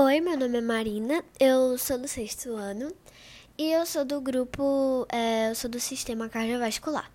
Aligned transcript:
Oi, 0.00 0.20
meu 0.20 0.38
nome 0.38 0.58
é 0.58 0.60
Marina, 0.60 1.24
eu 1.40 1.76
sou 1.76 1.98
do 1.98 2.06
sexto 2.06 2.54
ano 2.54 2.94
e 3.58 3.72
eu 3.72 3.84
sou 3.84 4.04
do 4.04 4.20
grupo, 4.20 5.04
é, 5.10 5.50
eu 5.50 5.56
sou 5.56 5.68
do 5.68 5.80
sistema 5.80 6.28
cardiovascular. 6.28 7.10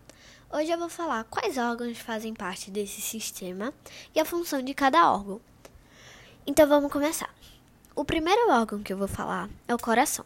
Hoje 0.52 0.70
eu 0.70 0.78
vou 0.78 0.90
falar 0.90 1.24
quais 1.24 1.58
órgãos 1.58 1.98
fazem 1.98 2.34
parte 2.34 2.70
desse 2.70 3.00
sistema 3.00 3.74
e 4.14 4.20
a 4.20 4.26
função 4.26 4.62
de 4.62 4.74
cada 4.74 5.10
órgão. 5.14 5.40
Então 6.46 6.68
vamos 6.68 6.92
começar. 6.92 7.34
O 7.96 8.04
primeiro 8.04 8.52
órgão 8.52 8.84
que 8.84 8.92
eu 8.92 8.98
vou 8.98 9.08
falar 9.08 9.50
é 9.66 9.74
o 9.74 9.80
coração. 9.80 10.26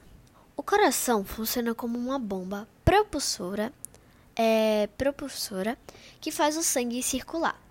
O 0.55 0.63
coração 0.63 1.23
funciona 1.23 1.75
como 1.75 1.95
uma 1.99 2.17
bomba 2.17 2.67
propulsora, 2.83 3.71
é, 4.35 4.89
propulsora 4.97 5.77
que 6.19 6.31
faz 6.31 6.57
o 6.57 6.63
sangue 6.63 7.03
circular. 7.03 7.61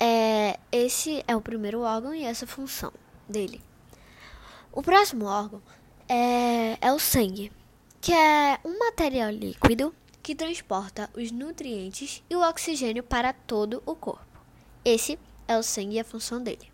É, 0.00 0.58
esse 0.72 1.22
é 1.28 1.36
o 1.36 1.40
primeiro 1.40 1.82
órgão 1.82 2.12
e 2.12 2.24
essa 2.24 2.48
função 2.48 2.92
dele. 3.28 3.62
O 4.76 4.82
próximo 4.82 5.24
órgão 5.24 5.62
é, 6.06 6.76
é 6.82 6.92
o 6.92 6.98
sangue, 6.98 7.50
que 7.98 8.12
é 8.12 8.60
um 8.62 8.78
material 8.78 9.30
líquido 9.30 9.94
que 10.22 10.34
transporta 10.34 11.08
os 11.16 11.32
nutrientes 11.32 12.22
e 12.28 12.36
o 12.36 12.46
oxigênio 12.46 13.02
para 13.02 13.32
todo 13.32 13.82
o 13.86 13.94
corpo. 13.94 14.38
Esse 14.84 15.18
é 15.48 15.56
o 15.56 15.62
sangue 15.62 15.96
e 15.96 16.00
a 16.00 16.04
função 16.04 16.42
dele. 16.42 16.70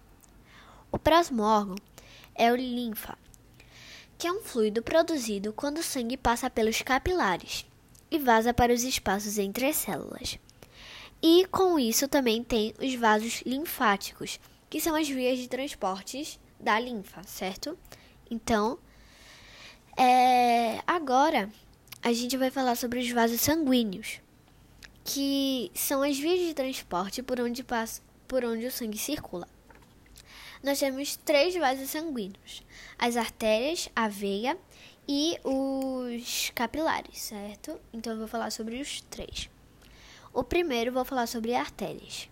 O 0.91 0.99
próximo 0.99 1.45
órgão 1.45 1.77
é 2.35 2.51
o 2.51 2.57
linfa, 2.57 3.17
que 4.19 4.27
é 4.27 4.33
um 4.33 4.43
fluido 4.43 4.83
produzido 4.83 5.53
quando 5.53 5.79
o 5.79 5.85
sangue 5.85 6.17
passa 6.17 6.51
pelos 6.51 6.83
capilares 6.83 7.65
e 8.11 8.19
vaza 8.19 8.53
para 8.53 8.75
os 8.75 8.83
espaços 8.83 9.39
entre 9.39 9.67
as 9.67 9.77
células. 9.77 10.41
E 11.23 11.47
com 11.53 11.79
isso 11.79 12.09
também 12.09 12.43
tem 12.43 12.75
os 12.83 12.97
vasos 12.97 13.43
linfáticos, 13.47 14.41
que 14.69 14.81
são 14.81 14.97
as 14.97 15.09
vias 15.09 15.39
de 15.39 15.47
transportes 15.47 16.41
da 16.63 16.79
linfa, 16.79 17.23
certo? 17.25 17.77
Então, 18.31 18.79
é, 19.97 20.81
agora 20.87 21.51
a 22.03 22.13
gente 22.13 22.37
vai 22.37 22.51
falar 22.51 22.77
sobre 22.77 23.01
os 23.01 23.11
vasos 23.11 23.41
sanguíneos, 23.41 24.21
que 25.05 25.71
são 25.75 26.03
as 26.03 26.19
vias 26.19 26.41
de 26.41 26.55
transporte 26.55 27.23
por 27.23 27.41
onde 27.41 27.65
passa, 27.65 28.01
por 28.29 28.45
onde 28.45 28.65
o 28.65 28.71
sangue 28.71 28.97
circula. 28.97 29.47
Nós 30.63 30.79
temos 30.79 31.17
três 31.17 31.55
vasos 31.57 31.91
sanguíneos: 31.91 32.63
as 32.99 33.17
artérias, 33.17 33.89
a 33.95 34.09
veia 34.09 34.57
e 35.07 35.39
os 35.43 36.51
capilares, 36.55 37.21
certo? 37.21 37.79
Então 37.93 38.13
eu 38.13 38.21
vou 38.21 38.29
falar 38.29 38.51
sobre 38.51 38.81
os 38.81 39.01
três. 39.03 39.51
O 40.33 40.43
primeiro 40.43 40.93
vou 40.93 41.05
falar 41.05 41.27
sobre 41.27 41.55
artérias. 41.55 42.29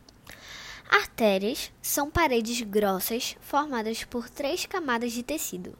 Artérias 0.91 1.70
são 1.80 2.10
paredes 2.10 2.60
grossas 2.62 3.36
formadas 3.41 4.02
por 4.02 4.28
três 4.28 4.66
camadas 4.66 5.12
de 5.12 5.22
tecido. 5.22 5.78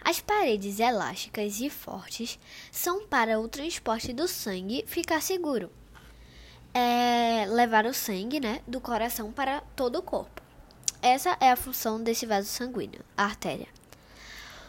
As 0.00 0.20
paredes 0.20 0.78
elásticas 0.78 1.60
e 1.60 1.68
fortes 1.68 2.38
são 2.70 3.04
para 3.04 3.40
o 3.40 3.48
transporte 3.48 4.12
do 4.12 4.28
sangue 4.28 4.84
ficar 4.86 5.20
seguro. 5.20 5.72
É 6.72 7.46
levar 7.48 7.84
o 7.84 7.92
sangue 7.92 8.38
né, 8.38 8.60
do 8.64 8.80
coração 8.80 9.32
para 9.32 9.60
todo 9.74 9.98
o 9.98 10.02
corpo. 10.02 10.40
Essa 11.02 11.36
é 11.40 11.50
a 11.50 11.56
função 11.56 12.00
desse 12.00 12.24
vaso 12.24 12.46
sanguíneo, 12.46 13.04
a 13.16 13.24
artéria. 13.24 13.66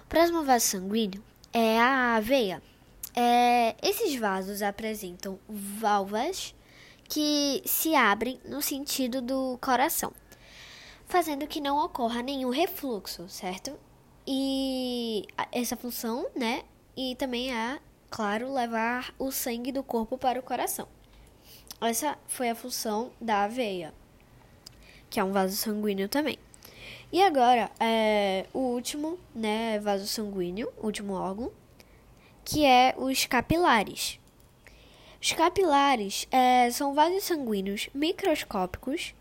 O 0.03 0.07
próximo 0.09 0.43
vaso 0.43 0.65
sanguíneo 0.65 1.23
é 1.53 1.79
a 1.79 2.19
veia. 2.19 2.59
É, 3.15 3.75
esses 3.83 4.15
vasos 4.15 4.63
apresentam 4.63 5.39
válvulas 5.47 6.55
que 7.09 7.63
se 7.65 7.95
abrem 7.95 8.39
no 8.45 8.61
sentido 8.61 9.19
do 9.19 9.57
coração, 9.59 10.13
fazendo 11.07 11.47
que 11.47 11.59
não 11.59 11.83
ocorra 11.83 12.21
nenhum 12.21 12.51
refluxo, 12.51 13.27
certo? 13.27 13.77
E 14.27 15.25
essa 15.51 15.75
função, 15.75 16.27
né? 16.35 16.61
E 16.95 17.15
também 17.15 17.51
é, 17.51 17.79
claro, 18.11 18.53
levar 18.53 19.11
o 19.17 19.31
sangue 19.31 19.71
do 19.71 19.81
corpo 19.81 20.19
para 20.19 20.39
o 20.39 20.43
coração. 20.43 20.87
Essa 21.81 22.17
foi 22.27 22.49
a 22.49 22.55
função 22.55 23.11
da 23.19 23.47
veia, 23.47 23.91
que 25.09 25.19
é 25.19 25.23
um 25.23 25.31
vaso 25.31 25.55
sanguíneo 25.55 26.07
também. 26.07 26.37
E 27.11 27.23
agora, 27.23 27.71
é, 27.79 28.45
o 28.53 28.59
último, 28.59 29.17
né, 29.33 29.79
vaso 29.79 30.05
sanguíneo, 30.05 30.71
último 30.77 31.13
órgão, 31.13 31.51
que 32.45 32.65
é 32.65 32.93
os 32.97 33.25
capilares. 33.25 34.19
Os 35.21 35.33
capilares 35.33 36.27
é, 36.31 36.69
são 36.71 36.93
vasos 36.93 37.23
sanguíneos 37.23 37.89
microscópicos 37.93 39.13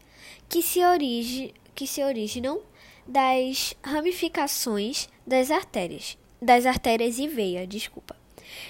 que 0.48 0.62
se, 0.62 0.84
origi 0.84 1.53
que 1.75 1.86
se 1.86 2.03
originam 2.03 2.60
das 3.06 3.75
ramificações 3.82 5.09
das 5.26 5.50
artérias, 5.50 6.16
das 6.41 6.66
artérias 6.66 7.19
e 7.19 7.26
veia, 7.26 7.66
desculpa. 7.66 8.16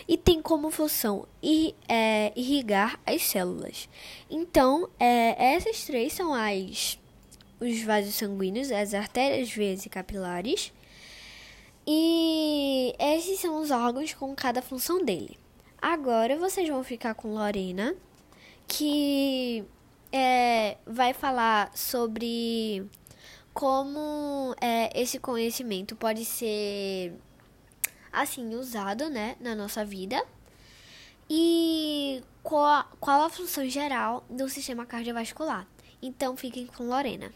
E 0.09 0.17
tem 0.17 0.41
como 0.41 0.71
função 0.71 1.27
ir, 1.43 1.75
é, 1.89 2.33
irrigar 2.35 2.99
as 3.07 3.23
células. 3.23 3.89
Então, 4.31 4.89
é, 4.99 5.55
essas 5.55 5.85
três 5.85 6.13
são 6.13 6.35
as 6.35 6.99
os 7.61 7.83
vasos 7.83 8.15
sanguíneos, 8.15 8.71
as 8.71 8.95
artérias, 8.95 9.51
veias 9.51 9.85
e 9.85 9.89
capilares. 9.89 10.73
E 11.87 12.95
esses 12.99 13.41
são 13.41 13.61
os 13.61 13.71
órgãos 13.71 14.15
com 14.15 14.35
cada 14.35 14.63
função 14.63 15.05
dele. 15.05 15.37
Agora 15.81 16.37
vocês 16.37 16.69
vão 16.69 16.83
ficar 16.83 17.15
com 17.15 17.35
Lorena, 17.35 17.95
que 18.67 19.65
é, 20.13 20.77
vai 20.85 21.15
falar 21.15 21.71
sobre 21.77 22.85
como 23.55 24.55
é, 24.61 24.91
esse 25.01 25.19
conhecimento 25.19 25.97
pode 25.97 26.25
ser 26.25 27.13
assim 28.13 28.55
usado 28.55 29.09
né, 29.09 29.37
na 29.41 29.55
nossa 29.55 29.85
vida 29.85 30.25
e 31.29 32.23
qual, 32.43 32.85
qual 32.99 33.23
a 33.23 33.31
função 33.31 33.69
geral 33.69 34.25
do 34.29 34.49
sistema 34.49 34.87
cardiovascular. 34.87 35.67
Então 36.03 36.37
fiquem 36.37 36.67
com 36.67 36.89
Lorena. 36.89 37.33